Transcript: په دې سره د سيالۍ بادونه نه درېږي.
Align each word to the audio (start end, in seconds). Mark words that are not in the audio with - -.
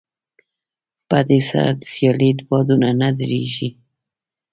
په 1.09 1.19
دې 1.29 1.39
سره 1.49 1.69
د 1.79 1.81
سيالۍ 1.91 2.31
بادونه 2.49 2.89
نه 3.01 3.09
درېږي. 3.19 3.69